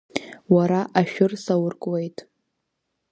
Уара 0.55 0.81
ашәыр 0.99 1.31
сауркуеит! 1.43 2.17